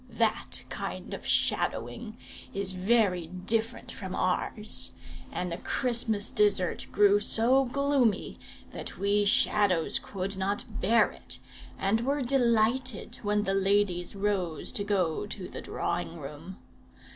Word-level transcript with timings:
That 0.17 0.63
kind 0.69 1.13
of 1.13 1.27
shadowing 1.27 2.17
is 2.55 2.71
very 2.71 3.27
different 3.27 3.91
from 3.91 4.15
ours; 4.15 4.93
and 5.31 5.51
the 5.51 5.57
Christmas 5.59 6.31
dessert 6.31 6.87
grew 6.91 7.19
so 7.19 7.65
gloomy 7.65 8.39
that 8.71 8.97
we 8.97 9.25
Shadows 9.25 9.99
could 10.01 10.37
not 10.37 10.65
bear 10.81 11.11
it, 11.11 11.37
and 11.77 12.01
were 12.01 12.23
delighted 12.23 13.17
when 13.21 13.43
the 13.43 13.53
ladies 13.53 14.15
rose 14.15 14.71
to 14.71 14.83
go 14.83 15.27
to 15.27 15.47
the 15.47 15.61
drawing 15.61 16.17
room. 16.19 16.57